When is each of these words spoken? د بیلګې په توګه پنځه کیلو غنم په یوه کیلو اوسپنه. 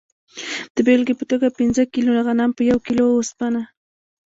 د 0.75 0.77
بیلګې 0.87 1.13
په 1.19 1.25
توګه 1.31 1.47
پنځه 1.59 1.81
کیلو 1.93 2.11
غنم 2.27 2.51
په 2.57 2.61
یوه 2.69 2.81
کیلو 2.87 3.05
اوسپنه. 3.15 3.61